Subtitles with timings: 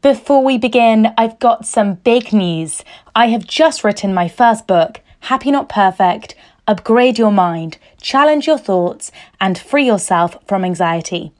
[0.00, 2.84] Before we begin, I've got some big news.
[3.16, 6.36] I have just written my first book, Happy Not Perfect
[6.68, 9.10] Upgrade Your Mind, Challenge Your Thoughts,
[9.40, 11.32] and Free Yourself from Anxiety.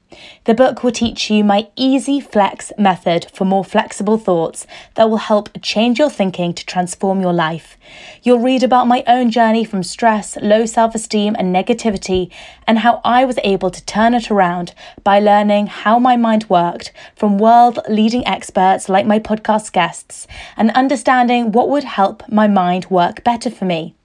[0.45, 4.65] The book will teach you my easy flex method for more flexible thoughts
[4.95, 7.77] that will help change your thinking to transform your life.
[8.23, 12.31] You'll read about my own journey from stress, low self esteem, and negativity,
[12.65, 16.91] and how I was able to turn it around by learning how my mind worked
[17.15, 20.25] from world leading experts like my podcast guests
[20.57, 23.95] and understanding what would help my mind work better for me.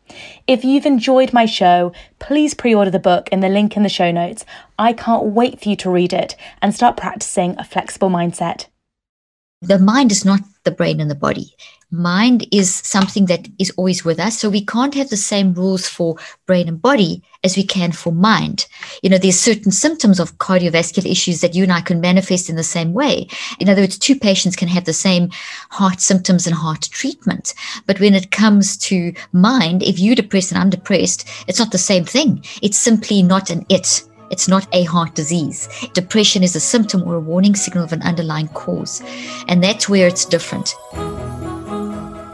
[0.46, 3.88] If you've enjoyed my show, please pre order the book in the link in the
[3.88, 4.44] show notes.
[4.78, 8.66] I can't wait for you to read it and start practicing a flexible mindset.
[9.66, 11.54] The mind is not the brain and the body
[11.94, 14.38] mind is something that is always with us.
[14.38, 16.16] So we can't have the same rules for
[16.46, 18.66] brain and body as we can for mind.
[19.02, 22.56] You know, there's certain symptoms of cardiovascular issues that you and I can manifest in
[22.56, 23.28] the same way.
[23.58, 25.30] In other words, two patients can have the same
[25.70, 27.54] heart symptoms and heart treatment.
[27.86, 31.78] But when it comes to mind, if you're depressed and I'm depressed, it's not the
[31.78, 32.44] same thing.
[32.62, 34.04] It's simply not an it.
[34.34, 35.68] It's not a heart disease.
[35.92, 39.00] Depression is a symptom or a warning signal of an underlying cause.
[39.46, 40.74] And that's where it's different.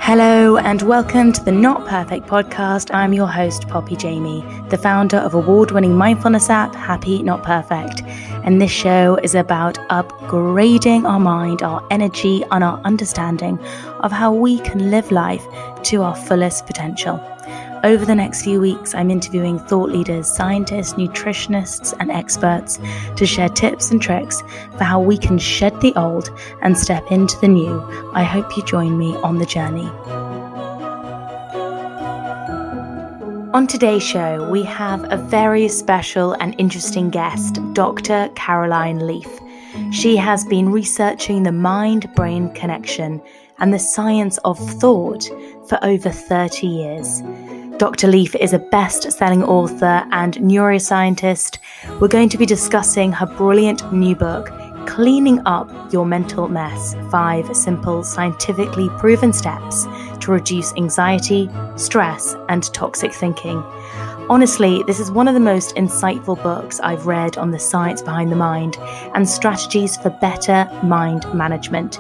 [0.01, 2.89] Hello, and welcome to the Not Perfect podcast.
[2.95, 8.01] I'm your host, Poppy Jamie, the founder of award winning mindfulness app Happy Not Perfect.
[8.45, 13.59] And this show is about upgrading our mind, our energy, and our understanding
[13.99, 15.45] of how we can live life
[15.83, 17.19] to our fullest potential.
[17.83, 22.79] Over the next few weeks, I'm interviewing thought leaders, scientists, nutritionists, and experts
[23.17, 24.43] to share tips and tricks
[24.77, 26.31] for how we can shed the old
[26.61, 27.81] and step into the new.
[28.13, 29.89] I hope you join me on the journey.
[33.55, 38.29] On today's show, we have a very special and interesting guest, Dr.
[38.35, 39.29] Caroline Leaf.
[39.91, 43.23] She has been researching the mind brain connection
[43.59, 45.25] and the science of thought
[45.67, 47.23] for over 30 years.
[47.81, 48.09] Dr.
[48.09, 51.57] Leaf is a best selling author and neuroscientist.
[51.99, 54.53] We're going to be discussing her brilliant new book,
[54.87, 59.87] Cleaning Up Your Mental Mess Five Simple, Scientifically Proven Steps
[60.21, 63.63] to Reduce Anxiety, Stress, and Toxic Thinking.
[64.29, 68.31] Honestly, this is one of the most insightful books I've read on the science behind
[68.31, 68.77] the mind
[69.15, 71.99] and strategies for better mind management.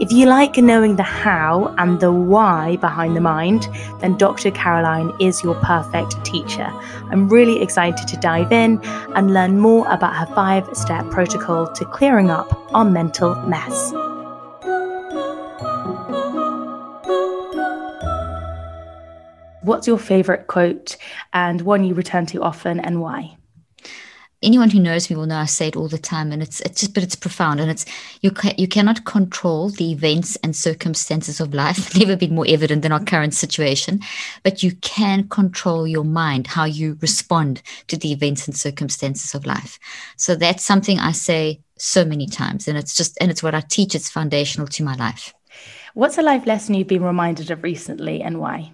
[0.00, 3.66] If you like knowing the how and the why behind the mind,
[3.98, 4.52] then Dr.
[4.52, 6.72] Caroline is your perfect teacher.
[7.10, 8.80] I'm really excited to dive in
[9.16, 13.92] and learn more about her five step protocol to clearing up our mental mess.
[19.62, 20.96] What's your favorite quote
[21.32, 23.37] and one you return to often and why?
[24.42, 26.80] Anyone who knows me will know I say it all the time, and it's it's
[26.80, 27.84] just but it's profound, and it's
[28.20, 31.96] you ca- you cannot control the events and circumstances of life.
[31.98, 34.00] Never been more evident than our current situation,
[34.42, 39.46] but you can control your mind, how you respond to the events and circumstances of
[39.46, 39.78] life.
[40.16, 43.60] So that's something I say so many times, and it's just and it's what I
[43.60, 43.94] teach.
[43.94, 45.34] It's foundational to my life.
[45.94, 48.72] What's a life lesson you've been reminded of recently, and why?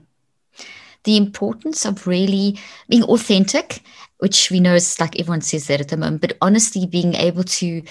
[1.04, 2.58] The importance of really
[2.88, 3.82] being authentic
[4.24, 7.44] which we know is like everyone says that at the moment, but honestly, being able
[7.44, 7.82] to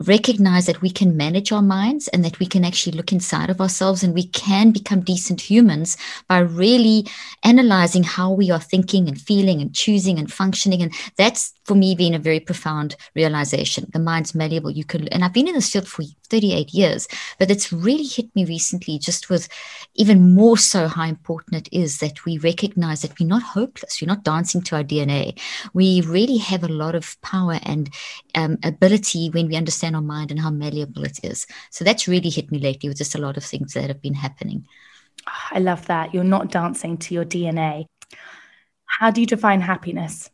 [0.00, 3.60] recognize that we can manage our minds and that we can actually look inside of
[3.60, 5.96] ourselves and we can become decent humans
[6.28, 7.06] by really
[7.44, 10.82] analyzing how we are thinking and feeling and choosing and functioning.
[10.82, 13.86] And that's for me been a very profound realization.
[13.92, 14.70] The mind's malleable.
[14.70, 18.34] You can, and I've been in this field for 38 years, but it's really hit
[18.34, 19.48] me recently just with
[19.94, 24.00] even more so how important it is that we recognize that we're not hopeless.
[24.00, 25.38] We're not dancing to our DNA.
[25.72, 27.90] We really have a lot of power and
[28.34, 31.46] um, ability when we understand our mind and how malleable it is.
[31.70, 34.14] So that's really hit me lately with just a lot of things that have been
[34.14, 34.66] happening.
[35.52, 36.14] I love that.
[36.14, 37.86] You're not dancing to your DNA.
[38.86, 40.30] How do you define happiness?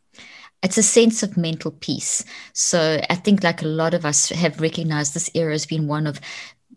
[0.63, 2.25] it's a sense of mental peace.
[2.53, 6.07] So I think, like a lot of us have recognized, this era has been one
[6.07, 6.19] of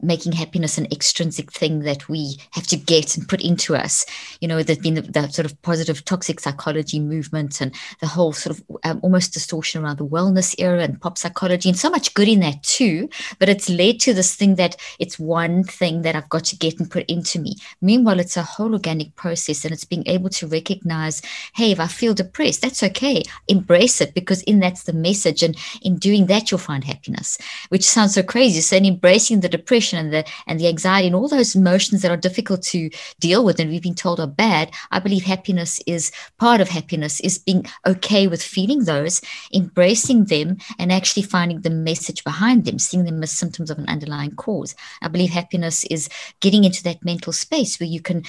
[0.02, 4.06] making happiness an extrinsic thing that we have to get and put into us.
[4.41, 8.32] You know, there's been the, the sort of positive toxic psychology movement and the whole
[8.32, 12.14] sort of um, almost distortion around the wellness era and pop psychology, and so much
[12.14, 13.08] good in that too.
[13.38, 16.79] But it's led to this thing that it's one thing that I've got to get
[16.79, 17.56] and put into me.
[17.81, 21.23] Meanwhile, it's a whole organic process, and it's being able to recognize,
[21.55, 23.23] hey, if I feel depressed, that's okay.
[23.49, 27.38] Embrace it because in that's the message, and in doing that, you'll find happiness.
[27.69, 28.61] Which sounds so crazy.
[28.61, 32.02] So, in embracing the depression depression and the and the anxiety and all those emotions
[32.02, 35.81] that are difficult to deal with and we've been told are bad i believe happiness
[35.87, 39.20] is part of happiness is being okay with feeling those
[39.54, 43.88] embracing them and actually finding the message behind them seeing them as symptoms of an
[43.88, 44.75] underlying cause.
[45.02, 46.08] I believe happiness is
[46.40, 48.25] getting into that mental space where you can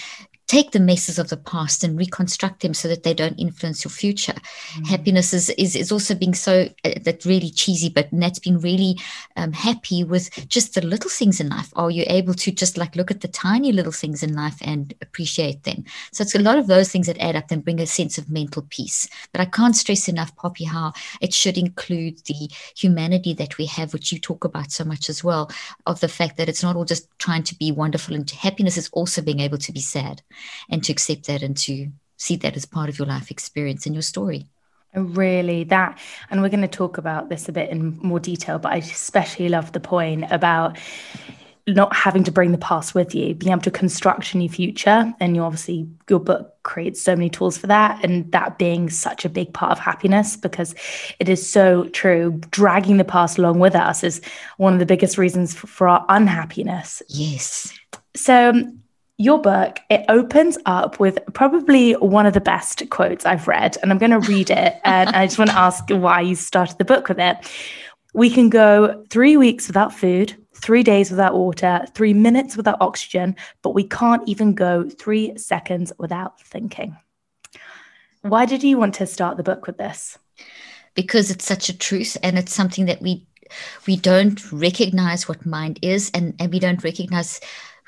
[0.51, 3.91] take the messes of the past and reconstruct them so that they don't influence your
[3.91, 4.35] future.
[4.73, 4.87] Mm.
[4.87, 8.99] Happiness is, is, is also being so uh, that really cheesy, but that's been really
[9.37, 11.71] um, happy with just the little things in life.
[11.77, 14.93] Are you able to just like look at the tiny little things in life and
[15.01, 15.85] appreciate them?
[16.11, 18.29] So it's a lot of those things that add up and bring a sense of
[18.29, 19.07] mental peace.
[19.31, 23.93] But I can't stress enough, Poppy, how it should include the humanity that we have,
[23.93, 25.49] which you talk about so much as well,
[25.85, 28.89] of the fact that it's not all just trying to be wonderful and happiness is
[28.91, 30.21] also being able to be sad
[30.69, 33.95] and to accept that and to see that as part of your life experience and
[33.95, 34.47] your story.
[34.93, 35.99] Really, that,
[36.29, 39.47] and we're going to talk about this a bit in more detail, but I especially
[39.47, 40.77] love the point about
[41.67, 45.13] not having to bring the past with you, being able to construct a new future.
[45.19, 48.03] And you obviously, your book creates so many tools for that.
[48.03, 50.75] And that being such a big part of happiness because
[51.19, 52.41] it is so true.
[52.51, 54.21] Dragging the past along with us is
[54.57, 57.01] one of the biggest reasons for, for our unhappiness.
[57.07, 57.71] Yes.
[58.15, 58.53] So,
[59.21, 63.77] your book, it opens up with probably one of the best quotes I've read.
[63.81, 64.79] And I'm going to read it.
[64.83, 67.37] and I just want to ask why you started the book with it.
[68.13, 73.35] We can go three weeks without food, three days without water, three minutes without oxygen,
[73.61, 76.97] but we can't even go three seconds without thinking.
[78.21, 80.17] Why did you want to start the book with this?
[80.93, 83.27] Because it's such a truth and it's something that we
[83.85, 87.41] we don't recognize what mind is and, and we don't recognize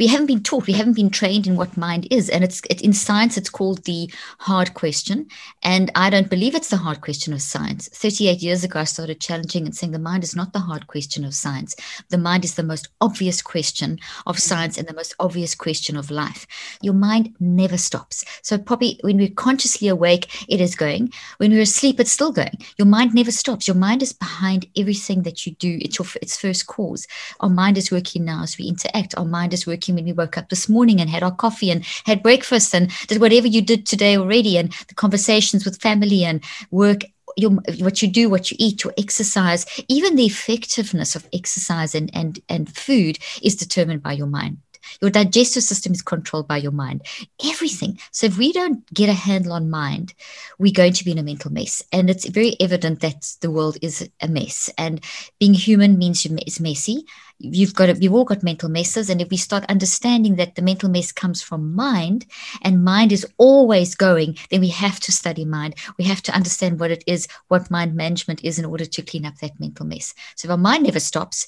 [0.04, 2.30] we haven't been taught, we haven't been trained in what mind is.
[2.30, 5.28] And it's it, in science, it's called the hard question.
[5.62, 7.88] And I don't believe it's the hard question of science.
[7.88, 11.24] 38 years ago, I started challenging and saying the mind is not the hard question
[11.24, 11.74] of science.
[12.10, 13.98] The mind is the most obvious question
[14.28, 14.42] of mm.
[14.42, 16.46] science and the most obvious question of life.
[16.82, 18.26] Your mind never stops.
[18.42, 21.14] So, Poppy, when we're consciously awake, it is going.
[21.38, 22.58] When we're asleep, it's still going.
[22.78, 23.70] Your mind never stops.
[23.70, 25.78] Your mind is behind everything that you do.
[25.82, 27.08] It's your its first cause.
[27.40, 29.18] Our mind is working now as we interact.
[29.18, 31.86] Our mind is working when we woke up this morning and had our coffee and
[32.06, 36.44] had breakfast and did whatever you did today already and the conversations with family and
[36.72, 37.04] work
[37.36, 42.12] your, what you do, what you eat, your exercise, even the effectiveness of exercise and,
[42.14, 44.58] and, and food is determined by your mind.
[45.02, 47.02] Your digestive system is controlled by your mind.
[47.46, 48.00] Everything.
[48.12, 50.14] So if we don't get a handle on mind,
[50.58, 51.84] we're going to be in a mental mess.
[51.92, 54.70] And it's very evident that the world is a mess.
[54.78, 55.04] And
[55.40, 57.06] being human means it's messy.
[57.40, 59.10] You've got we've all got mental messes.
[59.10, 62.26] And if we start understanding that the mental mess comes from mind
[62.62, 65.76] and mind is always going, then we have to study mind.
[65.98, 69.26] We have to understand what it is, what mind management is in order to clean
[69.26, 70.14] up that mental mess.
[70.36, 71.48] So if our mind never stops,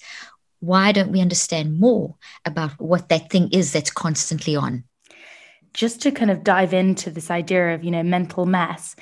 [0.65, 4.84] why don't we understand more about what that thing is that's constantly on?
[5.74, 8.95] Just to kind of dive into this idea of, you know, mental mess,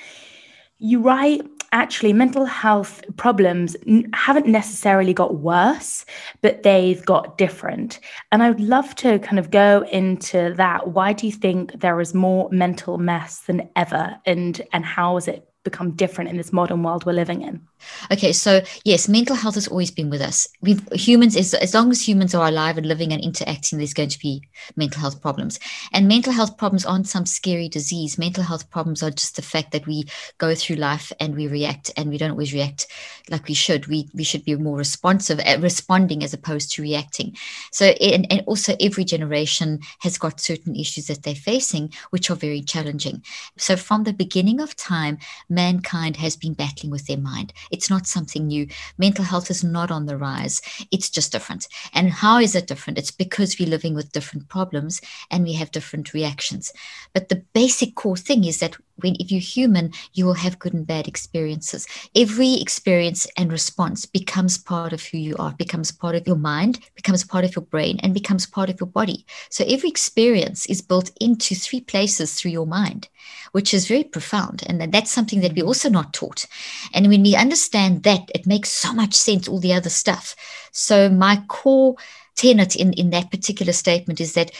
[0.78, 1.42] you write
[1.72, 3.76] actually mental health problems
[4.12, 6.04] haven't necessarily got worse,
[6.40, 7.98] but they've got different.
[8.30, 10.88] And I would love to kind of go into that.
[10.88, 14.16] Why do you think there is more mental mess than ever?
[14.24, 17.66] And and how is it become different in this modern world we're living in?
[18.10, 20.48] Okay, so yes, mental health has always been with us.
[20.60, 24.10] We've humans, as, as long as humans are alive and living and interacting, there's going
[24.10, 24.42] to be
[24.76, 25.58] mental health problems.
[25.92, 28.18] And mental health problems aren't some scary disease.
[28.18, 30.04] Mental health problems are just the fact that we
[30.38, 32.86] go through life and we react, and we don't always react
[33.30, 33.86] like we should.
[33.86, 37.36] We we should be more responsive at responding as opposed to reacting.
[37.72, 42.36] So, and, and also every generation has got certain issues that they're facing, which are
[42.36, 43.22] very challenging.
[43.56, 45.18] So, from the beginning of time,
[45.54, 48.66] mankind has been battling with their mind it's not something new.
[48.98, 50.60] Mental health is not on the rise.
[50.90, 51.66] It's just different.
[51.92, 52.98] And how is it different?
[52.98, 56.72] It's because we're living with different problems and we have different reactions.
[57.12, 60.72] But the basic core thing is that when if you're human, you will have good
[60.72, 61.86] and bad experiences.
[62.14, 66.78] Every experience and response becomes part of who you are, becomes part of your mind,
[66.94, 69.26] becomes part of your brain, and becomes part of your body.
[69.50, 73.08] So every experience is built into three places through your mind,
[73.52, 74.62] which is very profound.
[74.66, 76.46] And that's something that we're also not taught.
[76.92, 80.34] And when we understand that, it makes so much sense, all the other stuff.
[80.72, 81.96] So my core
[82.36, 84.50] tenet in, in that particular statement is that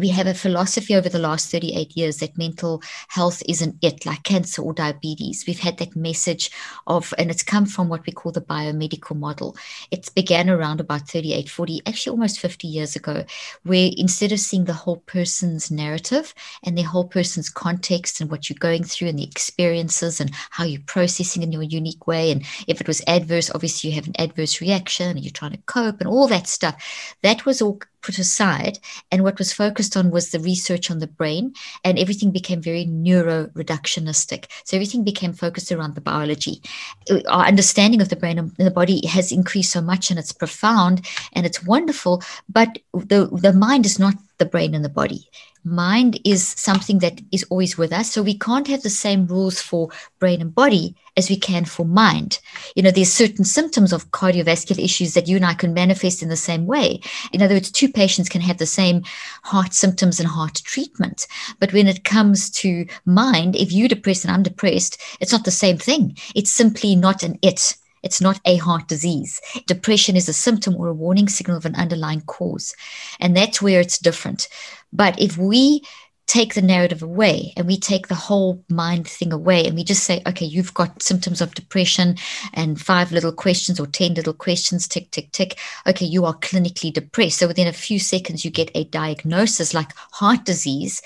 [0.00, 4.22] we have a philosophy over the last 38 years that mental health isn't it, like
[4.22, 5.44] cancer or diabetes.
[5.46, 6.50] We've had that message
[6.86, 9.56] of, and it's come from what we call the biomedical model.
[9.90, 13.24] It began around about 38, 40, actually almost 50 years ago,
[13.64, 18.48] where instead of seeing the whole person's narrative and the whole person's context and what
[18.48, 22.44] you're going through and the experiences and how you're processing in your unique way, and
[22.66, 26.00] if it was adverse, obviously you have an adverse reaction and you're trying to cope
[26.00, 28.78] and all that stuff, that was all put aside
[29.10, 31.52] and what was focused on was the research on the brain
[31.84, 34.46] and everything became very neuroreductionistic.
[34.64, 36.62] So everything became focused around the biology.
[37.10, 40.32] Uh, our understanding of the brain and the body has increased so much and it's
[40.32, 45.30] profound and it's wonderful but the the mind is not the brain and the body
[45.64, 48.10] mind is something that is always with us.
[48.10, 51.84] So we can't have the same rules for brain and body as we can for
[51.84, 52.40] mind.
[52.76, 56.28] You know, there's certain symptoms of cardiovascular issues that you and I can manifest in
[56.28, 57.00] the same way.
[57.32, 59.02] In other words, two patients can have the same
[59.42, 61.26] heart symptoms and heart treatment.
[61.58, 65.50] But when it comes to mind, if you're depressed and I'm depressed, it's not the
[65.50, 66.16] same thing.
[66.34, 67.76] It's simply not an it.
[68.02, 69.40] It's not a heart disease.
[69.66, 72.74] Depression is a symptom or a warning signal of an underlying cause.
[73.18, 74.48] And that's where it's different.
[74.92, 75.82] But if we
[76.30, 80.04] take the narrative away and we take the whole mind thing away and we just
[80.04, 82.16] say, okay, you've got symptoms of depression
[82.54, 85.58] and five little questions or 10 little questions, tick, tick, tick.
[85.88, 87.38] Okay, you are clinically depressed.
[87.38, 91.02] So within a few seconds, you get a diagnosis like heart disease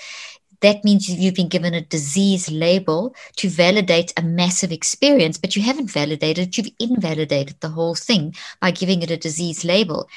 [0.61, 5.61] that means you've been given a disease label to validate a massive experience, but you
[5.61, 10.07] haven't validated, you've invalidated the whole thing by giving it a disease label.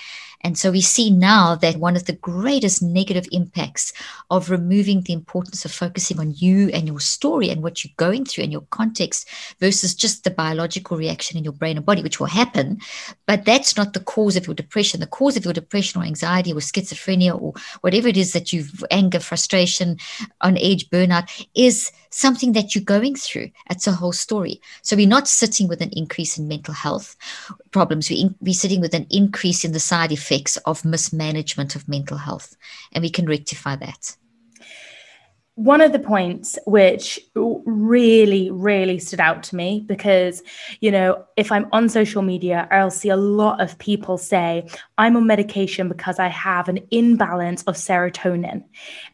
[0.42, 3.92] And so we see now that one of the greatest negative impacts
[4.30, 8.24] of removing the importance of focusing on you and your story and what you're going
[8.24, 9.28] through and your context
[9.58, 12.78] versus just the biological reaction in your brain and body, which will happen.
[13.26, 15.00] But that's not the cause of your depression.
[15.00, 18.84] The cause of your depression or anxiety or schizophrenia or whatever it is that you've
[18.90, 19.98] anger, frustration,
[20.40, 23.50] on edge, burnout is something that you're going through.
[23.70, 24.60] It's a whole story.
[24.82, 27.16] So we're not sitting with an increase in mental health
[27.70, 28.10] problems.
[28.10, 32.56] We we're sitting with an increase in the side effects of mismanagement of mental health,
[32.92, 34.16] and we can rectify that.
[35.54, 40.40] One of the points which really, really stood out to me because,
[40.80, 45.16] you know, if I'm on social media, I'll see a lot of people say, I'm
[45.16, 48.62] on medication because I have an imbalance of serotonin.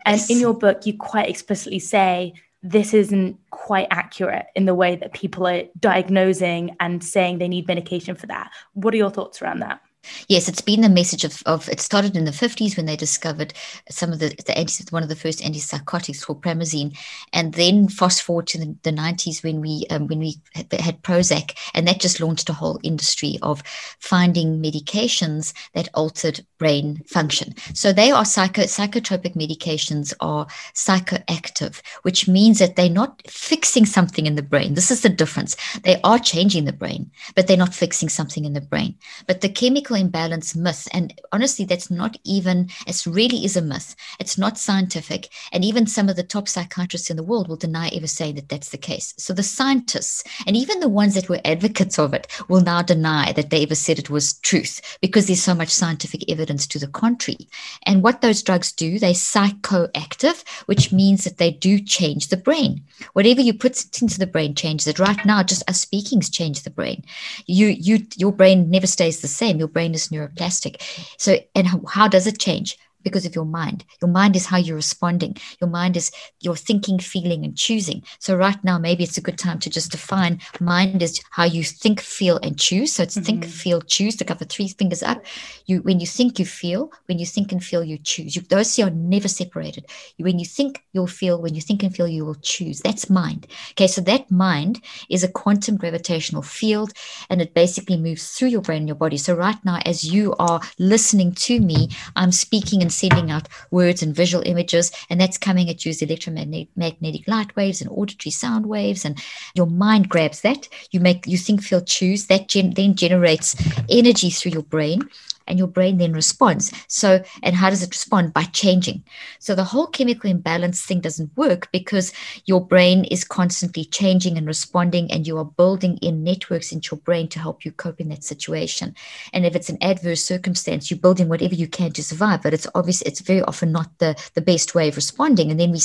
[0.04, 0.28] And yes.
[0.28, 5.12] in your book, you quite explicitly say this isn't quite accurate in the way that
[5.12, 8.50] people are diagnosing and saying they need medication for that.
[8.72, 9.80] What are your thoughts around that?
[10.28, 13.54] Yes, it's been the message of, of it started in the 50s when they discovered
[13.90, 16.96] some of the, the anti, one of the first antipsychotics called Promazine.
[17.32, 21.56] And then fast forward to the, the 90s when we um, when we had, Prozac,
[21.74, 23.62] and that just launched a whole industry of
[23.98, 27.54] finding medications that altered brain function.
[27.74, 34.26] So they are psycho, psychotropic medications are psychoactive, which means that they're not fixing something
[34.26, 34.74] in the brain.
[34.74, 35.56] This is the difference.
[35.82, 38.96] They are changing the brain, but they're not fixing something in the brain.
[39.26, 40.88] But the chemical imbalance myth.
[40.92, 43.96] And honestly, that's not even, it really is a myth.
[44.20, 45.28] It's not scientific.
[45.52, 48.48] And even some of the top psychiatrists in the world will deny ever saying that
[48.48, 49.14] that's the case.
[49.18, 53.32] So the scientists, and even the ones that were advocates of it, will now deny
[53.32, 56.88] that they ever said it was truth because there's so much scientific evidence to the
[56.88, 57.48] contrary.
[57.84, 62.82] And what those drugs do, they're psychoactive, which means that they do change the brain.
[63.12, 64.98] Whatever you put into the brain changes it.
[64.98, 67.04] Right now, just us speakings change the brain.
[67.46, 69.58] You, you, your brain never stays the same.
[69.58, 70.80] Your brain brain is neuroplastic.
[71.18, 72.78] So, and how, how does it change?
[73.04, 73.84] Because of your mind.
[74.02, 75.36] Your mind is how you're responding.
[75.60, 78.02] Your mind is your thinking, feeling, and choosing.
[78.18, 81.62] So right now, maybe it's a good time to just define mind is how you
[81.62, 82.94] think, feel, and choose.
[82.94, 83.24] So it's mm-hmm.
[83.24, 85.24] think, feel, choose to cover three fingers up.
[85.66, 86.90] You when you think, you feel.
[87.06, 88.34] When you think and feel, you choose.
[88.34, 89.86] You, those are never separated.
[90.18, 91.40] When you think, you'll feel.
[91.40, 92.80] When you think and feel, you will choose.
[92.80, 93.46] That's mind.
[93.72, 96.92] Okay, so that mind is a quantum gravitational field,
[97.28, 99.16] and it basically moves through your brain and your body.
[99.16, 104.02] So right now, as you are listening to me, I'm speaking and sending out words
[104.02, 108.66] and visual images, and that's coming at you as electromagnetic light waves and auditory sound
[108.66, 109.22] waves, and
[109.54, 110.68] your mind grabs that.
[110.90, 112.26] You make you think, feel, choose.
[112.26, 113.56] That gen- then generates
[113.88, 115.08] energy through your brain
[115.46, 116.72] and your brain then responds.
[116.88, 118.32] So, and how does it respond?
[118.34, 119.04] By changing.
[119.38, 122.12] So, the whole chemical imbalance thing doesn't work because
[122.46, 127.02] your brain is constantly changing and responding, and you are building in networks into your
[127.02, 128.94] brain to help you cope in that situation.
[129.32, 132.66] And if it's an adverse circumstance, you're building whatever you can to survive, but it's
[132.74, 135.50] obvious it's very often not the, the best way of responding.
[135.50, 135.78] And then we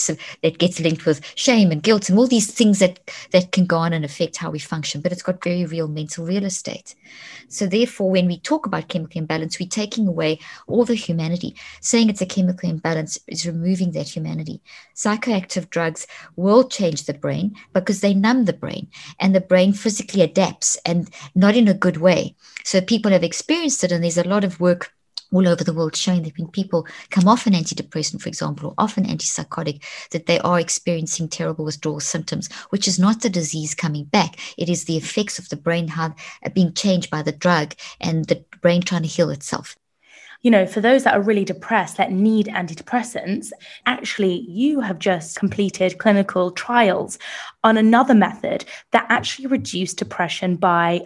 [0.44, 3.00] that gets linked with shame and guilt and all these things that
[3.32, 5.02] that can go on and affect how we function.
[5.02, 6.96] But it's got very real mental real estate.
[7.48, 11.56] So, therefore, when we talk about chemical imbalance, we're taking away all the humanity.
[11.80, 14.62] Saying it's a chemical imbalance is removing that humanity.
[14.96, 20.22] Psychoactive drugs will change the brain because they numb the brain, and the brain physically
[20.22, 22.36] adapts and not in a good way.
[22.66, 24.92] So, people have experienced it, and there's a lot of work
[25.32, 28.74] all over the world showing that when people come off an antidepressant, for example, or
[28.78, 33.76] off an antipsychotic, that they are experiencing terrible withdrawal symptoms, which is not the disease
[33.76, 34.38] coming back.
[34.58, 36.12] It is the effects of the brain uh,
[36.54, 39.76] being changed by the drug and the brain trying to heal itself.
[40.42, 43.52] You know, for those that are really depressed that need antidepressants,
[43.86, 47.20] actually, you have just completed clinical trials
[47.62, 51.02] on another method that actually reduced depression by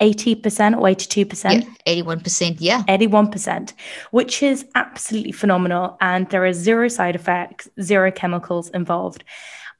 [0.00, 1.66] 80% or 82%?
[1.86, 2.82] Yeah, 81%, yeah.
[2.88, 3.72] 81%,
[4.10, 5.96] which is absolutely phenomenal.
[6.00, 9.24] And there are zero side effects, zero chemicals involved.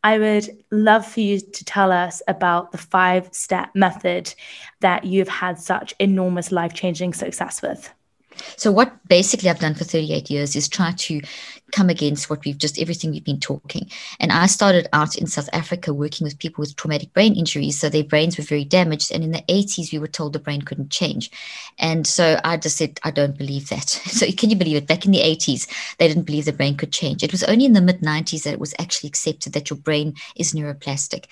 [0.05, 4.35] I would love for you to tell us about the five step method
[4.81, 7.91] that you've had such enormous life changing success with.
[8.57, 11.21] So, what basically I've done for 38 years is try to
[11.73, 13.91] come against what we've just everything we've been talking.
[14.21, 17.79] And I started out in South Africa working with people with traumatic brain injuries.
[17.79, 19.13] So their brains were very damaged.
[19.13, 21.31] And in the 80s, we were told the brain couldn't change.
[21.79, 24.01] And so I just said, I don't believe that.
[24.15, 24.87] So can you believe it?
[24.87, 25.67] Back in the 80s,
[25.99, 27.25] they didn't believe the brain could change.
[27.25, 30.15] It was only in the mid 90s that it was actually accepted that your brain
[30.37, 31.25] is neuroplastic.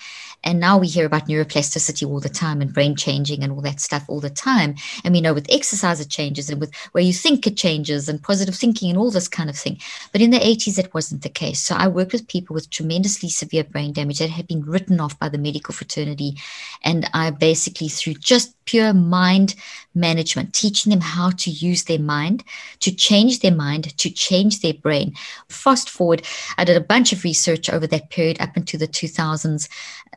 [0.43, 3.79] And now we hear about neuroplasticity all the time and brain changing and all that
[3.79, 4.75] stuff all the time.
[5.05, 8.21] And we know with exercise it changes and with where you think it changes and
[8.21, 9.79] positive thinking and all this kind of thing.
[10.11, 11.59] But in the 80s, that wasn't the case.
[11.59, 15.17] So I worked with people with tremendously severe brain damage that had been written off
[15.17, 16.37] by the medical fraternity.
[16.83, 19.55] And I basically, through just pure mind
[19.95, 22.43] management, teaching them how to use their mind,
[22.79, 25.13] to change their mind, to change their brain.
[25.49, 26.23] Fast forward,
[26.57, 29.69] I did a bunch of research over that period up into the 2000s,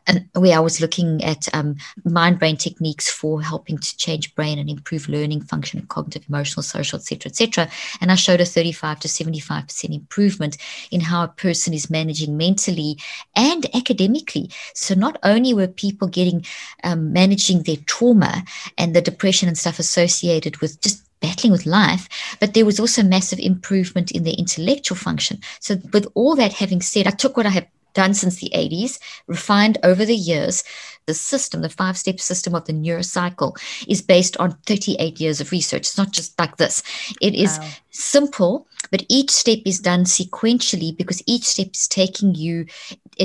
[0.07, 4.57] and where I was looking at um, mind brain techniques for helping to change brain
[4.57, 7.69] and improve learning function, cognitive, emotional, social, etc., etc.
[7.99, 10.57] And I showed a 35 to 75% improvement
[10.91, 12.97] in how a person is managing mentally
[13.35, 14.49] and academically.
[14.73, 16.45] So not only were people getting
[16.83, 18.36] um, managing their trauma
[18.77, 22.07] and the depression and stuff associated with just battling with life,
[22.39, 25.39] but there was also massive improvement in their intellectual function.
[25.59, 28.99] So, with all that having said, I took what I have done since the 80s,
[29.25, 30.63] refined over the years.
[31.07, 35.51] The system, the five step system of the neurocycle, is based on 38 years of
[35.51, 35.81] research.
[35.81, 36.83] It's not just like this.
[37.21, 37.69] It is wow.
[37.89, 42.67] simple, but each step is done sequentially because each step is taking you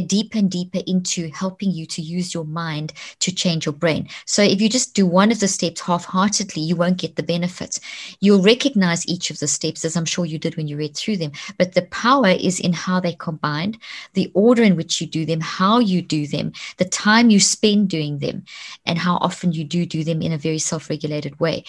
[0.00, 4.09] deeper and deeper into helping you to use your mind to change your brain.
[4.26, 7.22] So if you just do one of the steps half heartedly, you won't get the
[7.22, 7.81] benefits.
[8.20, 11.18] You'll recognize each of the steps, as I'm sure you did when you read through
[11.18, 13.78] them, but the power is in how they combined,
[14.14, 17.88] the order in which you do them, how you do them, the time you spend
[17.88, 18.44] doing them,
[18.87, 21.64] and how often you do do them in a very self regulated way.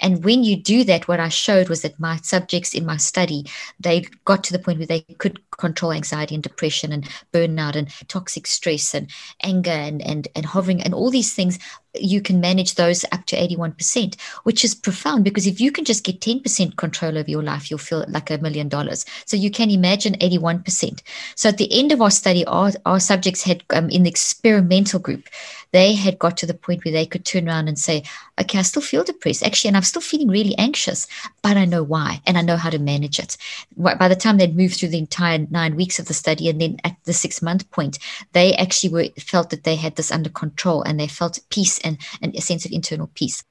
[0.00, 3.46] And when you do that, what I showed was that my subjects in my study,
[3.80, 7.88] they got to the point where they could control anxiety and depression and burnout and
[8.08, 9.10] toxic stress and
[9.42, 11.58] anger and, and, and hovering and all these things
[12.00, 16.04] you can manage those up to 81%, which is profound because if you can just
[16.04, 19.04] get 10% control over your life, you'll feel like a million dollars.
[19.24, 21.02] So you can imagine 81%.
[21.34, 25.00] So at the end of our study, our, our subjects had um, in the experimental
[25.00, 25.28] group,
[25.72, 28.02] they had got to the point where they could turn around and say,
[28.40, 31.06] okay, I still feel depressed, actually, and I'm still feeling really anxious,
[31.42, 33.36] but I know why and I know how to manage it.
[33.76, 36.78] By the time they'd moved through the entire nine weeks of the study, and then
[36.84, 37.98] at the six month point,
[38.32, 41.98] they actually were, felt that they had this under control and they felt peace and,
[42.22, 43.42] and a sense of internal peace.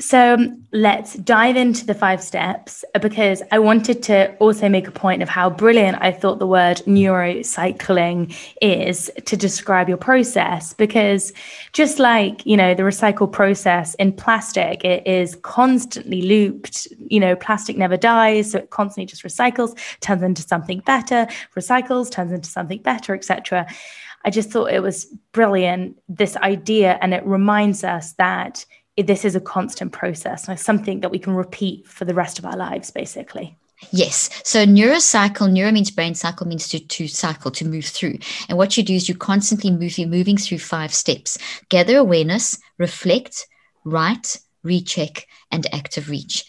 [0.00, 4.88] So um, let's dive into the five steps uh, because I wanted to also make
[4.88, 10.72] a point of how brilliant I thought the word neurocycling is to describe your process.
[10.72, 11.34] Because
[11.74, 16.88] just like, you know, the recycle process in plastic, it is constantly looped.
[16.98, 18.52] You know, plastic never dies.
[18.52, 23.66] So it constantly just recycles, turns into something better, recycles, turns into something better, etc.
[24.24, 26.98] I just thought it was brilliant, this idea.
[27.00, 28.64] And it reminds us that
[28.96, 32.56] this is a constant process, something that we can repeat for the rest of our
[32.56, 33.56] lives, basically.
[33.92, 34.28] Yes.
[34.44, 38.18] So neurocycle, neuro means brain, cycle means to, to cycle, to move through.
[38.48, 41.38] And what you do is you constantly move, you're moving through five steps.
[41.70, 43.46] Gather awareness, reflect,
[43.84, 46.44] write, recheck, and active reach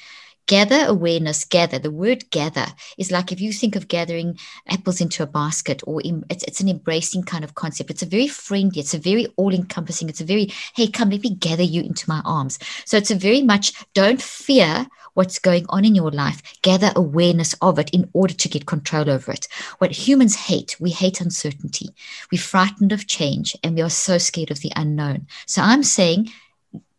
[0.48, 1.80] gather awareness gather.
[1.80, 6.02] The word gather is like if you think of gathering apples into a basket or
[6.04, 7.90] it's, it's an embracing kind of concept.
[7.90, 11.36] It's a very friendly it's a very all-encompassing it's a very hey come let me
[11.36, 12.60] gather you into my arms.
[12.86, 16.42] So it's a very much don't fear what's going on in your life.
[16.62, 19.48] Gather awareness of it in order to get control over it.
[19.80, 21.90] What humans hate we hate uncertainty.
[22.32, 25.28] We're frightened of change and we are so scared of the unknown.
[25.46, 26.30] So i'm saying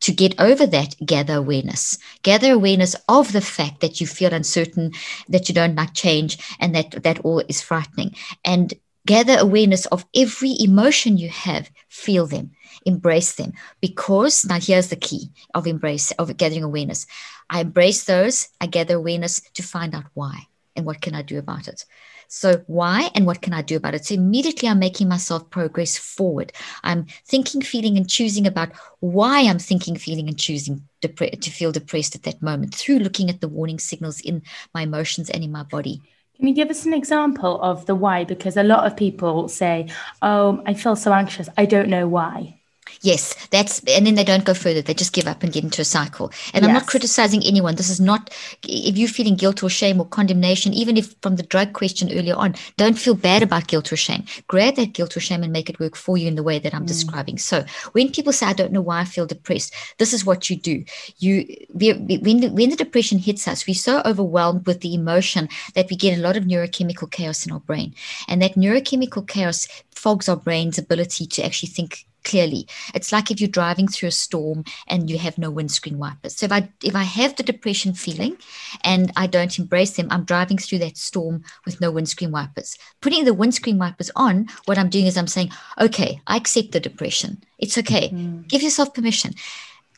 [0.01, 1.97] to get over that, gather awareness.
[2.23, 4.93] Gather awareness of the fact that you feel uncertain,
[5.29, 8.15] that you don't like change, and that that all is frightening.
[8.45, 8.75] And
[9.07, 12.51] gather awareness of every emotion you have, feel them,
[12.85, 13.53] embrace them.
[13.81, 17.07] Because now here's the key of embrace, of gathering awareness.
[17.49, 21.39] I embrace those, I gather awareness to find out why and what can I do
[21.39, 21.85] about it.
[22.35, 24.07] So, why and what can I do about it?
[24.07, 26.51] So, immediately I'm making myself progress forward.
[26.83, 31.73] I'm thinking, feeling, and choosing about why I'm thinking, feeling, and choosing depre- to feel
[31.73, 34.40] depressed at that moment through looking at the warning signals in
[34.73, 36.01] my emotions and in my body.
[36.37, 38.25] Can you give us an example of the why?
[38.25, 39.88] Because a lot of people say,
[40.23, 41.51] Oh, I feel so anxious.
[41.59, 42.62] I don't know why.
[43.01, 44.83] Yes, that's and then they don't go further.
[44.83, 46.31] They just give up and get into a cycle.
[46.53, 46.68] And yes.
[46.68, 47.75] I'm not criticizing anyone.
[47.75, 48.31] This is not
[48.62, 52.37] if you're feeling guilt or shame or condemnation, even if from the drug question earlier
[52.37, 54.25] on, don't feel bad about guilt or shame.
[54.47, 56.75] Grab that guilt or shame and make it work for you in the way that
[56.75, 56.88] I'm mm.
[56.88, 57.38] describing.
[57.38, 60.57] So when people say, I don't know why I feel depressed, this is what you
[60.57, 60.85] do.
[61.18, 62.07] You when
[62.40, 66.18] the, when the depression hits us, we're so overwhelmed with the emotion that we get
[66.18, 67.95] a lot of neurochemical chaos in our brain.
[68.29, 72.67] And that neurochemical chaos fogs our brain's ability to actually think clearly.
[72.95, 76.37] It's like if you're driving through a storm and you have no windscreen wipers.
[76.37, 78.37] So if I if I have the depression feeling
[78.83, 82.79] and I don't embrace them, I'm driving through that storm with no windscreen wipers.
[83.01, 86.81] Putting the windscreen wipers on, what I'm doing is I'm saying, okay, I accept the
[86.81, 87.43] depression.
[87.59, 88.09] It's okay.
[88.09, 88.43] Mm-hmm.
[88.49, 89.35] Give yourself permission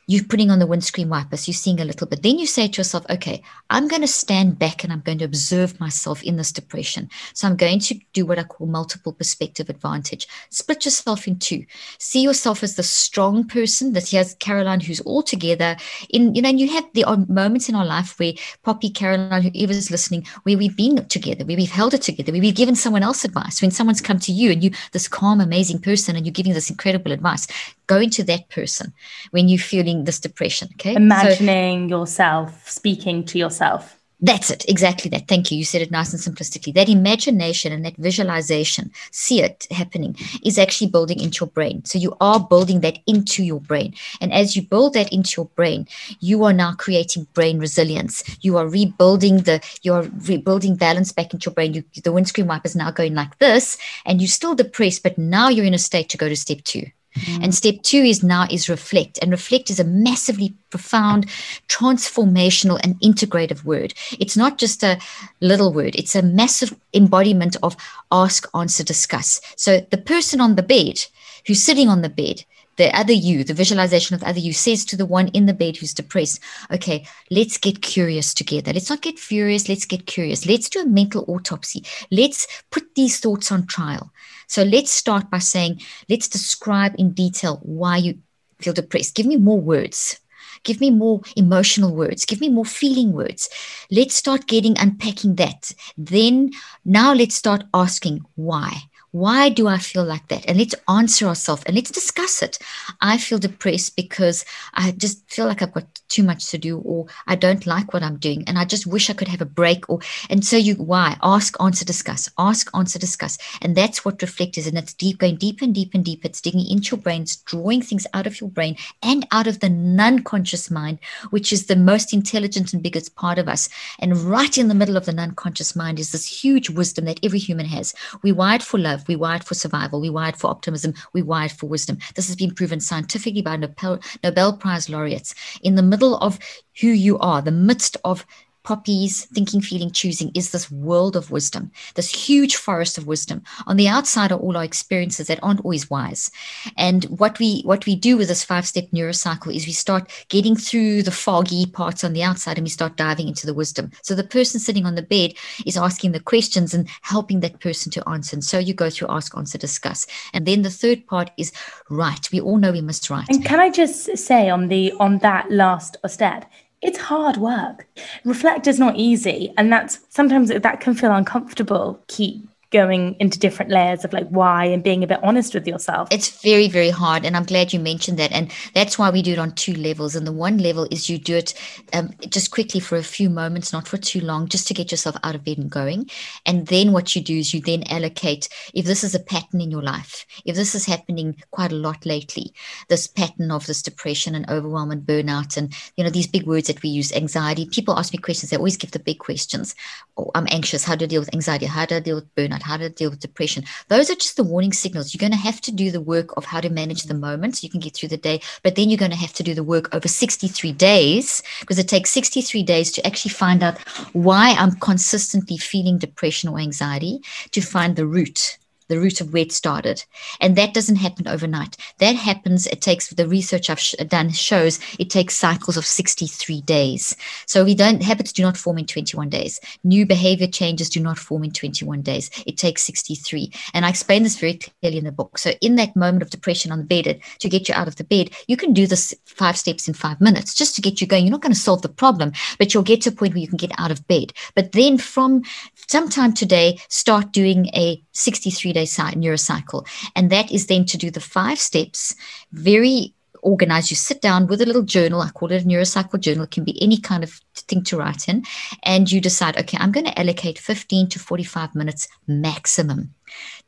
[0.07, 2.23] you're putting on the windscreen wipers, you're seeing a little bit.
[2.23, 5.25] Then you say to yourself, okay, I'm going to stand back and I'm going to
[5.25, 7.09] observe myself in this depression.
[7.33, 10.29] So I'm going to do what I call multiple perspective advantage.
[10.51, 11.65] Split yourself in two.
[11.99, 15.77] See yourself as the strong person that here's Caroline who's all together.
[16.11, 19.91] In you know, and you have the moments in our life where Poppy, Caroline, whoever's
[19.91, 23.25] listening, where we've been together, where we've held it together, where we've given someone else
[23.25, 23.63] advice.
[23.63, 26.71] When someone's come to you and you this calm, amazing person, and you're giving this
[26.71, 27.47] incredible advice,
[27.87, 28.93] go into that person
[29.31, 30.71] when you're feeling this depression.
[30.73, 30.95] Okay.
[30.95, 33.97] Imagining so, yourself speaking to yourself.
[34.21, 34.65] That's it.
[34.69, 35.29] Exactly that.
[35.29, 35.59] Thank you.
[35.59, 36.73] You said it nice and simplistically.
[36.73, 41.85] That imagination and that visualization, see it happening, is actually building into your brain.
[41.85, 43.93] So you are building that into your brain.
[44.23, 45.87] And as you build that into your brain,
[46.21, 48.25] you are now creating brain resilience.
[48.41, 51.75] You are rebuilding the, you are rebuilding balance back into your brain.
[51.75, 53.77] You, the windscreen wiper is now going like this,
[54.07, 56.87] and you're still depressed, but now you're in a state to go to step two.
[57.15, 57.45] Mm.
[57.45, 59.19] And step two is now is reflect.
[59.23, 61.27] And reflect is a massively profound,
[61.69, 63.95] transformational, and integrative word.
[64.19, 64.99] It's not just a
[65.41, 67.77] little word, it's a massive embodiment of
[68.11, 69.41] ask, answer, discuss.
[69.57, 71.05] So the person on the bed
[71.47, 72.45] who's sitting on the bed
[72.77, 75.55] the other you, the visualization of the other you says to the one in the
[75.55, 76.41] bed who's depressed,
[76.73, 78.73] okay, let's get curious together.
[78.73, 79.69] Let's not get furious.
[79.69, 80.47] Let's get curious.
[80.47, 81.85] Let's do a mental autopsy.
[82.11, 84.11] Let's put these thoughts on trial.
[84.55, 88.21] So let's start by saying, let's describe in detail why you
[88.61, 89.17] feel depressed.
[89.17, 90.21] Give me more words.
[90.63, 92.25] Give me more emotional words.
[92.25, 93.51] Give me more feeling words.
[93.91, 95.73] Let's start getting unpacking that.
[95.99, 96.53] Then,
[96.85, 98.83] now let's start asking why.
[99.11, 100.45] Why do I feel like that?
[100.47, 102.61] And let's answer ourselves and let's discuss it.
[103.01, 107.07] I feel depressed because I just feel like I've got too much to do or
[107.27, 109.89] I don't like what I'm doing and I just wish I could have a break
[109.89, 110.01] or
[110.31, 114.67] and so you why ask answer discuss ask answer discuss and that's what reflect is
[114.67, 117.83] and it's deep going deep and deep and deep it's digging into your brains drawing
[117.83, 120.99] things out of your brain and out of the non-conscious mind
[121.31, 124.97] which is the most intelligent and biggest part of us and right in the middle
[124.97, 128.79] of the non-conscious mind is this huge wisdom that every human has we wired for
[128.79, 130.01] love we wired for survival.
[130.01, 130.93] We wired for optimism.
[131.15, 131.99] We wired for wisdom.
[132.15, 135.35] This has been proven scientifically by Nobel, Nobel Prize laureates.
[135.63, 136.39] In the middle middle of
[136.81, 138.27] who you are, the midst of
[138.65, 143.43] poppies, thinking, feeling, choosing is this world of wisdom, this huge forest of wisdom.
[143.67, 146.31] On the outside are all our experiences that aren't always wise.
[146.77, 151.03] And what we what we do with this five-step neurocycle is we start getting through
[151.03, 153.91] the foggy parts on the outside and we start diving into the wisdom.
[154.03, 155.35] So the person sitting on the bed
[155.67, 158.35] is asking the questions and helping that person to answer.
[158.35, 160.07] And so you go through ask, answer, discuss.
[160.33, 161.53] And then the third part is
[161.91, 162.31] write.
[162.33, 163.29] We all know we must write.
[163.29, 166.51] And can I just say on the on that last step,
[166.85, 167.89] it's hard work.
[168.25, 169.53] Reflect is not easy.
[169.57, 172.01] And that's sometimes that can feel uncomfortable.
[172.09, 176.09] Keep going into different layers of like why and being a bit honest with yourself.
[176.11, 177.25] It's very, very hard.
[177.25, 178.33] And I'm glad you mentioned that.
[178.33, 180.17] And that's why we do it on two levels.
[180.17, 181.55] And the one level is you do it
[181.93, 185.17] um, just quickly for a few moments, not for too long, just to get yourself
[185.23, 186.11] out of bed and going.
[186.47, 189.71] And then what you do is you then allocate, if this is a pattern in
[189.71, 192.53] your life, if this is happening quite a lot lately,
[192.89, 196.67] this pattern of this depression and overwhelm and burnout and, you know, these big words
[196.67, 198.51] that we use, anxiety, people ask me questions.
[198.51, 199.77] They always give the big questions.
[200.17, 200.83] Oh, I'm anxious.
[200.83, 201.67] How do I deal with anxiety?
[201.67, 202.64] How do I deal with burnout?
[202.65, 203.65] How to deal with depression.
[203.89, 205.13] Those are just the warning signals.
[205.13, 207.65] You're going to have to do the work of how to manage the moment so
[207.65, 209.63] you can get through the day, but then you're going to have to do the
[209.63, 213.79] work over 63 days because it takes 63 days to actually find out
[214.13, 217.21] why I'm consistently feeling depression or anxiety,
[217.53, 220.05] to find the root the root of where it started.
[220.41, 221.77] And that doesn't happen overnight.
[221.99, 226.61] That happens, it takes the research I've sh- done shows it takes cycles of 63
[226.63, 227.17] days.
[227.47, 229.61] So we don't, habits do not form in 21 days.
[229.83, 232.31] New behavior changes do not form in 21 days.
[232.47, 233.53] It takes 63.
[233.73, 235.39] And I explain this very clearly in the book.
[235.39, 238.05] So in that moment of depression on the bed, to get you out of the
[238.05, 241.25] bed, you can do this five steps in five minutes just to get you going.
[241.25, 243.49] You're not going to solve the problem, but you'll get to a point where you
[243.49, 244.33] can get out of bed.
[244.55, 245.43] But then from
[245.89, 249.87] sometime today, start doing a 63 day neurocycle.
[250.17, 252.15] And that is then to do the five steps
[252.53, 253.91] very organized.
[253.91, 255.21] You sit down with a little journal.
[255.21, 256.45] I call it a neurocycle journal.
[256.45, 258.45] It can be any kind of thing to write in.
[258.83, 263.15] And you decide, okay, I'm going to allocate 15 to 45 minutes maximum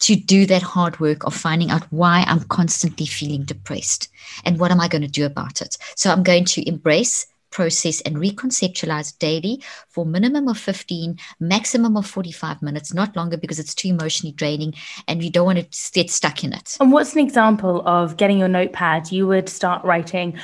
[0.01, 4.09] to do that hard work of finding out why I'm constantly feeling depressed
[4.45, 5.77] and what am I going to do about it.
[5.95, 12.07] So I'm going to embrace process and reconceptualize daily for minimum of 15 maximum of
[12.07, 14.75] 45 minutes not longer because it's too emotionally draining
[15.09, 16.77] and you don't want to get stuck in it.
[16.81, 19.11] And what's an example of getting your notepad?
[19.13, 20.39] You would start writing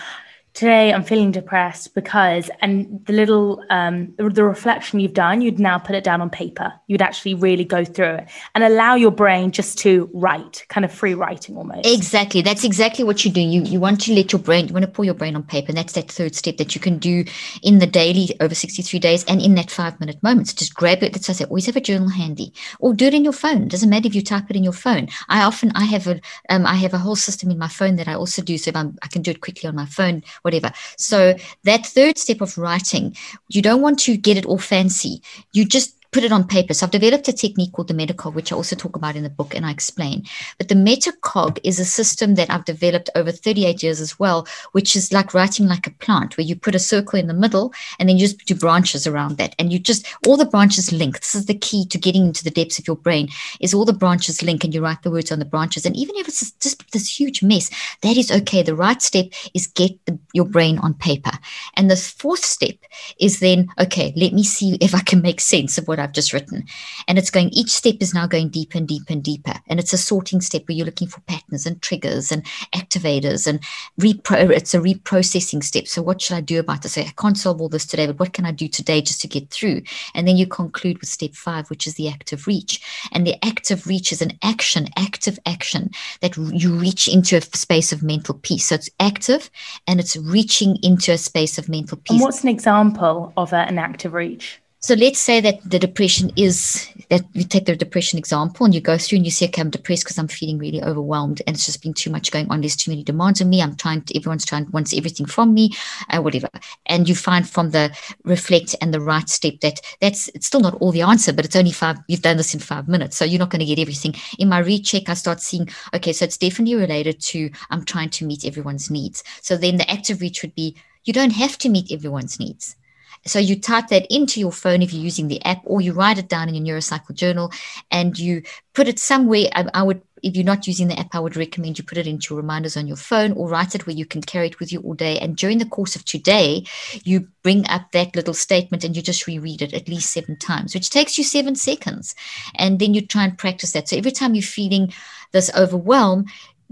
[0.55, 5.79] today I'm feeling depressed because, and the little, um, the reflection you've done, you'd now
[5.79, 6.73] put it down on paper.
[6.87, 10.93] You'd actually really go through it and allow your brain just to write, kind of
[10.93, 11.87] free writing almost.
[11.87, 12.43] Exactly.
[12.43, 13.41] That's exactly what you do.
[13.41, 15.69] You, you want to let your brain, you want to pull your brain on paper.
[15.69, 17.25] And that's that third step that you can do
[17.63, 20.53] in the daily over 63 days and in that five minute moments.
[20.53, 21.13] Just grab it.
[21.13, 23.69] That's why I say always have a journal handy or do it in your phone.
[23.69, 25.09] Doesn't matter if you type it in your phone.
[25.29, 28.09] I often, I have a, um, I have a whole system in my phone that
[28.09, 28.59] I also do.
[28.59, 30.71] So I can do it quickly on my phone whatever.
[30.97, 33.17] So that third step of writing,
[33.49, 35.23] you don't want to get it all fancy.
[35.53, 36.75] You just put it on paper.
[36.75, 39.31] So I've developed a technique called the Metacog, which I also talk about in the
[39.31, 40.25] book and I explain.
[40.59, 44.95] But the Metacog is a system that I've developed over 38 years as well, which
[44.95, 48.09] is like writing like a plant, where you put a circle in the middle and
[48.09, 49.55] then you just do branches around that.
[49.59, 51.19] And you just, all the branches link.
[51.19, 53.29] This is the key to getting into the depths of your brain,
[53.61, 55.87] is all the branches link and you write the words on the branches.
[55.87, 57.71] And even if it's just this huge mess,
[58.03, 58.63] that is okay.
[58.63, 61.33] The write step is get the, your brain on paper.
[61.75, 62.75] And the fourth step
[63.19, 66.33] is then, okay, let me see if I can make sense of what I've just
[66.33, 66.65] written.
[67.09, 69.55] And it's going, each step is now going deeper and deeper and deeper.
[69.69, 73.61] And it's a sorting step where you're looking for patterns and triggers and activators and
[74.01, 75.87] repro, it's a reprocessing step.
[75.87, 76.99] So what should I do about this?
[76.99, 79.51] I can't solve all this today, but what can I do today just to get
[79.51, 79.83] through?
[80.15, 82.81] And then you conclude with step five, which is the active reach.
[83.13, 87.93] And the active reach is an action, active action that you reach into a space
[87.93, 88.67] of mental peace.
[88.67, 89.51] So it's active
[89.87, 92.13] and it's reaching into a space of mental peace.
[92.13, 94.62] And what's an example of a, an active reach?
[94.85, 98.81] So let's say that the depression is that you take the depression example and you
[98.81, 101.67] go through and you say, okay, I'm depressed because I'm feeling really overwhelmed and it's
[101.67, 102.63] just been too much going on.
[102.63, 103.63] There's too many demands on me.
[103.63, 105.71] I'm trying to, everyone's trying, wants everything from me,
[106.11, 106.49] uh, whatever.
[106.87, 110.75] And you find from the reflect and the write step that that's, it's still not
[110.81, 113.17] all the answer, but it's only five, you've done this in five minutes.
[113.17, 114.17] So you're not going to get everything.
[114.41, 118.25] In my recheck, I start seeing, okay, so it's definitely related to, I'm trying to
[118.25, 119.23] meet everyone's needs.
[119.43, 122.75] So then the active reach would be, you don't have to meet everyone's needs
[123.25, 126.19] so you type that into your phone if you're using the app, or you write
[126.19, 127.53] it down in your neurocycle journal
[127.91, 128.43] and you
[128.75, 129.47] put it somewhere.
[129.55, 132.07] I, I would if you're not using the app, I would recommend you put it
[132.07, 134.81] into reminders on your phone or write it where you can carry it with you
[134.81, 135.19] all day.
[135.19, 136.65] And during the course of today,
[137.05, 140.75] you bring up that little statement and you just reread it at least seven times,
[140.75, 142.15] which takes you seven seconds.
[142.55, 143.89] And then you try and practice that.
[143.89, 144.93] So every time you're feeling
[145.33, 146.27] this overwhelm,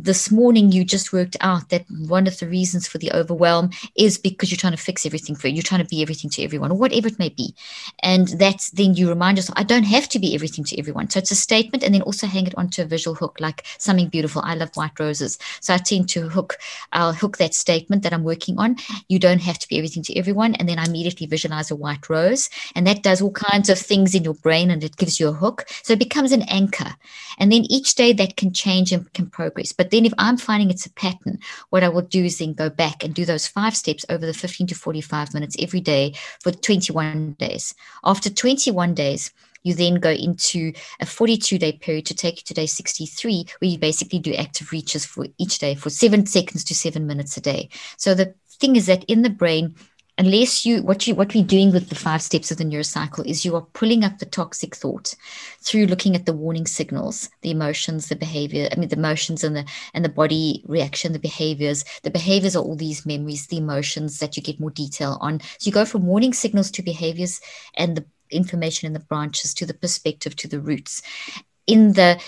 [0.04, 4.18] this morning you just worked out that one of the reasons for the overwhelm is
[4.18, 5.54] because you're trying to fix everything for you.
[5.54, 7.54] You're trying to be everything to everyone, or whatever it may be.
[8.02, 11.10] And that's then you remind yourself, I don't have to be everything to everyone.
[11.10, 14.08] So it's a statement, and then also hang it onto a visual hook, like something
[14.08, 14.42] beautiful.
[14.44, 15.38] I love white roses.
[15.60, 16.58] So I tend to hook,
[16.92, 18.76] I'll hook that statement that I'm working on.
[19.08, 20.54] You don't have to be everything to everyone.
[20.54, 22.48] And then I immediately visualize a white rose.
[22.74, 25.32] And that does all kinds of things in your brain and it gives you a
[25.32, 25.66] hook.
[25.82, 26.96] So it becomes an anchor.
[27.38, 29.72] And then each day that can change and can progress.
[29.72, 31.38] But then if I'm finding it's a pattern,
[31.70, 34.34] what I will do is then go back and do those five steps over the
[34.34, 37.74] 15 to 45 minutes every day for 21 days.
[38.04, 42.54] After 21 days, you then go into a 42 day period to take you to
[42.54, 46.74] day 63, where you basically do active reaches for each day for seven seconds to
[46.74, 47.68] seven minutes a day.
[47.96, 49.74] So the thing is that in the brain,
[50.20, 53.44] unless you what you what we're doing with the five steps of the neurocycle is
[53.44, 55.14] you are pulling up the toxic thought
[55.60, 59.56] through looking at the warning signals the emotions the behavior i mean the emotions and
[59.56, 61.84] the and the body reaction the behaviors.
[62.02, 65.40] The behaviors are all these memories the emotions that you get more detail on.
[65.40, 67.40] So you go from warning signals to behaviors
[67.74, 71.02] and the information in the branches to the perspective to the roots.
[71.66, 72.20] In the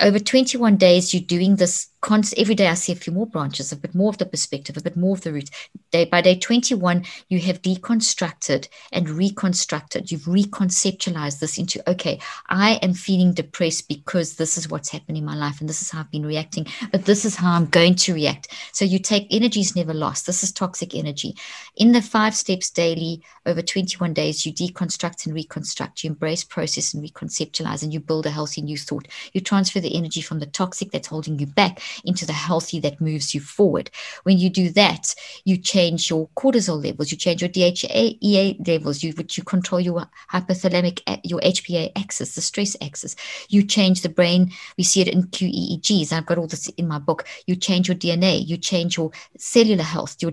[0.00, 1.88] over 21 days you're doing this
[2.36, 4.82] every day I see a few more branches, a bit more of the perspective, a
[4.82, 5.50] bit more of the root.
[5.90, 10.10] Day by day 21, you have deconstructed and reconstructed.
[10.10, 15.24] You've reconceptualized this into, okay, I am feeling depressed because this is what's happening in
[15.24, 17.94] my life and this is how I've been reacting, but this is how I'm going
[17.96, 18.48] to react.
[18.72, 20.26] So you take energy is never lost.
[20.26, 21.36] This is toxic energy.
[21.76, 26.04] In the five steps daily, over 21 days, you deconstruct and reconstruct.
[26.04, 29.08] You embrace, process, and reconceptualize, and you build a healthy new thought.
[29.32, 33.00] You transfer the energy from the toxic that's holding you back into the healthy that
[33.00, 33.90] moves you forward.
[34.24, 39.12] When you do that, you change your cortisol levels, you change your DHEA levels, you
[39.12, 43.16] which you control your hypothalamic, your HPA axis, the stress axis.
[43.48, 44.52] You change the brain.
[44.76, 46.12] We see it in QEEGs.
[46.12, 47.26] I've got all this in my book.
[47.46, 48.46] You change your DNA.
[48.46, 50.32] You change your cellular health, your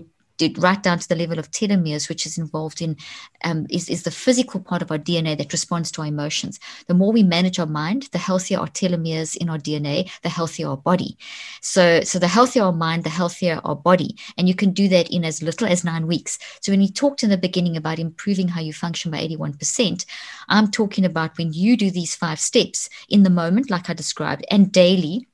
[0.58, 2.96] right down to the level of telomeres, which is involved in
[3.44, 6.58] um, is, is the physical part of our DNA that responds to our emotions.
[6.86, 10.68] The more we manage our mind, the healthier our telomeres in our DNA, the healthier
[10.68, 11.16] our body.
[11.60, 14.16] So, so the healthier our mind, the healthier our body.
[14.36, 16.38] And you can do that in as little as nine weeks.
[16.60, 20.04] So when you talked in the beginning about improving how you function by 81%,
[20.48, 24.44] I'm talking about when you do these five steps in the moment, like I described,
[24.50, 25.26] and daily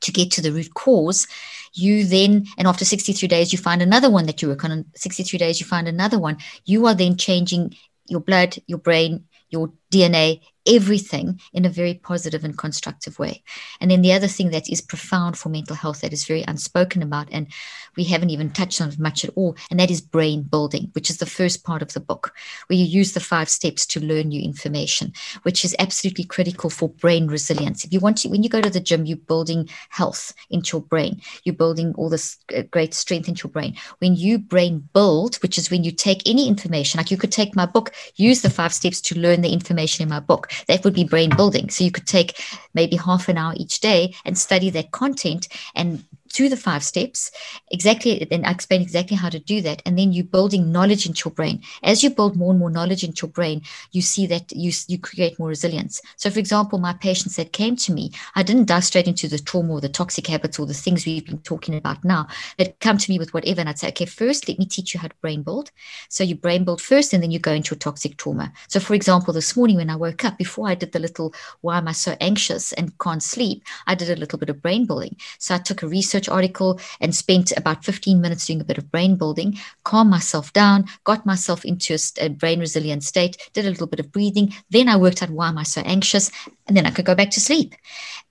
[0.00, 1.26] to get to the root cause
[1.72, 4.86] you then and after 63 days you find another one that you work on.
[4.94, 6.38] 63 days you find another one.
[6.64, 7.74] You are then changing
[8.10, 13.42] your blood your brain your dna everything in a very positive and constructive way.
[13.80, 17.02] And then the other thing that is profound for mental health that is very unspoken
[17.02, 17.48] about, and
[17.96, 21.10] we haven't even touched on it much at all, and that is brain building, which
[21.10, 22.34] is the first part of the book,
[22.66, 26.88] where you use the five steps to learn new information, which is absolutely critical for
[26.88, 27.84] brain resilience.
[27.84, 30.82] If you want to, when you go to the gym, you're building health into your
[30.82, 33.76] brain, you're building all this uh, great strength into your brain.
[33.98, 37.56] When you brain build, which is when you take any information, like you could take
[37.56, 40.94] my book, use the five steps to learn the information in my book that would
[40.94, 41.70] be brain building.
[41.70, 42.42] So you could take
[42.74, 47.30] maybe half an hour each day and study that content and through the five steps
[47.70, 49.82] exactly then i explain exactly how to do that.
[49.84, 51.62] And then you're building knowledge into your brain.
[51.82, 53.62] As you build more and more knowledge into your brain
[53.92, 56.00] you see that you, you create more resilience.
[56.16, 59.38] So for example my patients that came to me i didn't dive straight into the
[59.38, 62.28] trauma or the toxic habits or the things we've been talking about now.
[62.58, 65.00] That come to me with whatever and i'd say okay first let me teach you
[65.00, 65.70] how to brain build.
[66.08, 68.52] So you brain build first and then you go into a toxic trauma.
[68.68, 71.78] So for example this morning when i woke up before i did the little why
[71.78, 73.62] am i so anxious and can't sleep?
[73.86, 75.16] I did a little bit of brain building.
[75.38, 78.78] So i took a research research article and spent about 15 minutes doing a bit
[78.78, 83.66] of brain building, calmed myself down, got myself into a, a brain resilient state, did
[83.66, 84.52] a little bit of breathing.
[84.70, 86.30] Then I worked out why am I so anxious,
[86.66, 87.74] and then I could go back to sleep.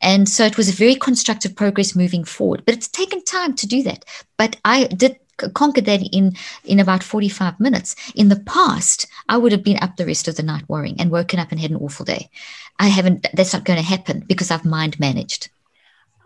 [0.02, 2.64] And so it was a very constructive progress moving forward.
[2.66, 4.06] But it's taken time to do that.
[4.38, 5.18] But I did
[5.54, 9.96] conquer that in in about 45 minutes in the past i would have been up
[9.96, 12.30] the rest of the night worrying and woken up and had an awful day
[12.78, 15.48] i haven't that's not going to happen because i've mind managed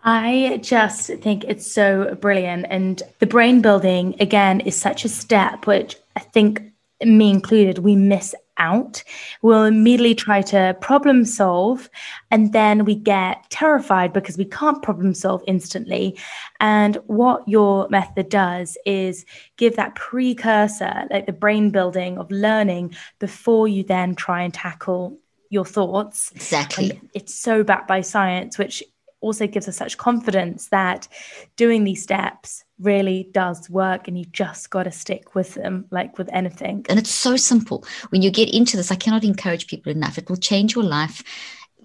[0.04, 2.66] I just think it's so brilliant.
[2.68, 6.62] And the brain building, again, is such a step, which I think,
[7.02, 9.02] me included, we miss out.
[9.42, 11.90] We'll immediately try to problem solve,
[12.30, 16.16] and then we get terrified because we can't problem solve instantly.
[16.60, 22.94] And what your method does is give that precursor, like the brain building of learning,
[23.18, 25.18] before you then try and tackle
[25.50, 26.30] your thoughts.
[26.34, 26.90] Exactly.
[26.90, 28.84] And it's so backed by science, which
[29.24, 31.08] also gives us such confidence that
[31.56, 36.18] doing these steps really does work and you just got to stick with them like
[36.18, 39.92] with anything and it's so simple when you get into this i cannot encourage people
[39.92, 41.22] enough it will change your life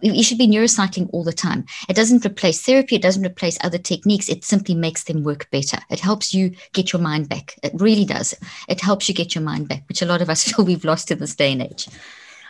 [0.01, 1.65] you should be neurocycling all the time.
[1.87, 4.29] It doesn't replace therapy, it doesn't replace other techniques.
[4.29, 5.77] It simply makes them work better.
[5.89, 7.55] It helps you get your mind back.
[7.63, 8.33] It really does.
[8.67, 11.11] It helps you get your mind back, which a lot of us feel we've lost
[11.11, 11.87] in this day and age.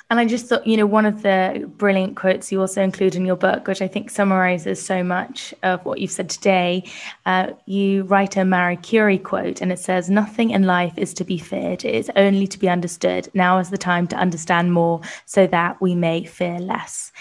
[0.09, 3.27] And I just thought, you know, one of the brilliant quotes you also include in
[3.27, 6.83] your book, which I think summarizes so much of what you've said today,
[7.27, 11.23] uh, you write a Marie Curie quote, and it says, Nothing in life is to
[11.23, 13.29] be feared, it is only to be understood.
[13.35, 17.11] Now is the time to understand more so that we may fear less.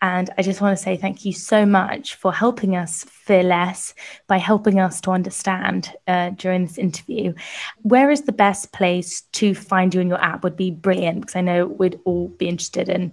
[0.00, 3.94] And I just want to say thank you so much for helping us fear less
[4.28, 7.34] by helping us to understand uh, during this interview.
[7.82, 11.36] Where is the best place to find you in your app would be brilliant because
[11.36, 13.12] I know we'd all be interested in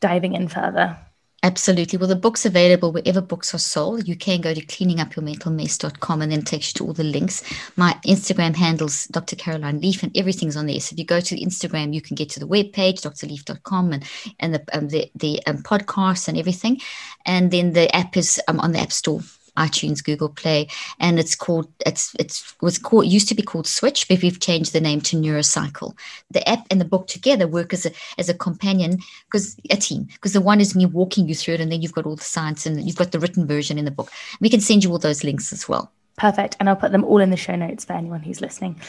[0.00, 0.98] diving in further.
[1.46, 1.96] Absolutely.
[1.96, 4.08] Well, the book's available wherever books are sold.
[4.08, 7.44] You can go to cleaningupyourmentalmess.com and then it takes you to all the links.
[7.76, 9.36] My Instagram handles Dr.
[9.36, 10.80] Caroline Leaf and everything's on there.
[10.80, 14.04] So if you go to Instagram, you can get to the webpage, drleaf.com and,
[14.40, 16.80] and the, um, the, the um, podcasts and everything.
[17.26, 19.20] And then the app is um, on the App Store
[19.56, 20.68] iTunes, Google Play,
[21.00, 24.72] and it's called it's it's was called used to be called Switch, but we've changed
[24.72, 25.96] the name to Neurocycle.
[26.30, 28.98] The app and the book together work as a as a companion
[29.30, 31.94] because a team because the one is me walking you through it, and then you've
[31.94, 34.10] got all the science and you've got the written version in the book.
[34.40, 35.92] We can send you all those links as well.
[36.16, 36.56] Perfect.
[36.58, 38.80] And I'll put them all in the show notes for anyone who's listening.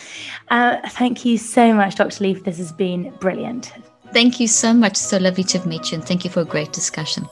[0.50, 2.24] Uh, thank you so much, Dr.
[2.24, 2.44] Leaf.
[2.44, 3.74] This has been brilliant.
[4.14, 4.96] Thank you so much.
[4.96, 7.28] So lovely to have met you, and thank you for a great discussion.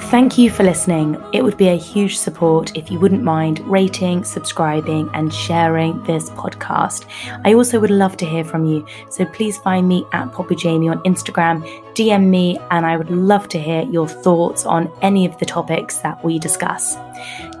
[0.00, 1.22] Thank you for listening.
[1.34, 6.30] It would be a huge support if you wouldn't mind rating, subscribing, and sharing this
[6.30, 7.04] podcast.
[7.44, 10.88] I also would love to hear from you, so please find me at Poppy Jamie
[10.88, 11.62] on Instagram,
[11.94, 15.98] DM me, and I would love to hear your thoughts on any of the topics
[15.98, 16.96] that we discuss.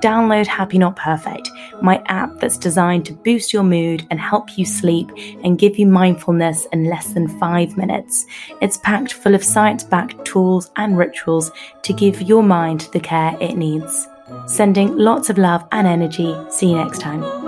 [0.00, 1.50] Download Happy Not Perfect,
[1.82, 5.10] my app that's designed to boost your mood and help you sleep
[5.44, 8.26] and give you mindfulness in less than five minutes.
[8.60, 11.50] It's packed full of science backed tools and rituals
[11.82, 14.08] to give your mind the care it needs.
[14.46, 16.36] Sending lots of love and energy.
[16.50, 17.47] See you next time.